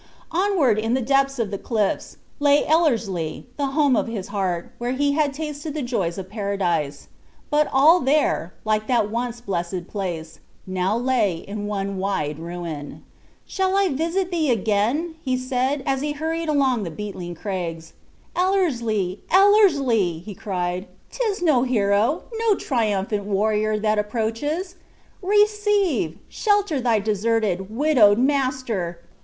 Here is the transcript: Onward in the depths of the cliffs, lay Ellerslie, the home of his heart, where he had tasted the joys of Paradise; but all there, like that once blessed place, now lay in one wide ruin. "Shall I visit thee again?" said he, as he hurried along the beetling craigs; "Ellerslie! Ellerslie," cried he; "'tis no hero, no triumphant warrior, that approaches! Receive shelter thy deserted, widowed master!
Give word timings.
Onward 0.31 0.79
in 0.79 0.95
the 0.95 1.01
depths 1.03 1.37
of 1.37 1.51
the 1.51 1.59
cliffs, 1.59 2.17
lay 2.39 2.65
Ellerslie, 2.65 3.45
the 3.57 3.67
home 3.67 3.95
of 3.95 4.07
his 4.07 4.29
heart, 4.29 4.71
where 4.79 4.93
he 4.93 5.11
had 5.11 5.31
tasted 5.31 5.75
the 5.75 5.83
joys 5.83 6.17
of 6.17 6.27
Paradise; 6.27 7.07
but 7.51 7.69
all 7.71 7.99
there, 7.99 8.51
like 8.65 8.87
that 8.87 9.11
once 9.11 9.41
blessed 9.41 9.85
place, 9.87 10.39
now 10.65 10.97
lay 10.97 11.33
in 11.35 11.67
one 11.67 11.97
wide 11.97 12.39
ruin. 12.39 13.03
"Shall 13.45 13.75
I 13.77 13.89
visit 13.89 14.31
thee 14.31 14.49
again?" 14.49 15.13
said 15.37 15.81
he, 15.81 15.85
as 15.85 16.01
he 16.01 16.13
hurried 16.13 16.49
along 16.49 16.81
the 16.81 16.89
beetling 16.89 17.35
craigs; 17.35 17.93
"Ellerslie! 18.35 19.21
Ellerslie," 19.29 20.35
cried 20.35 20.87
he; 21.11 21.19
"'tis 21.19 21.43
no 21.43 21.61
hero, 21.61 22.23
no 22.39 22.55
triumphant 22.55 23.25
warrior, 23.25 23.77
that 23.77 23.99
approaches! 23.99 24.77
Receive 25.21 26.17
shelter 26.27 26.81
thy 26.81 26.97
deserted, 26.97 27.69
widowed 27.69 28.17
master! 28.17 28.99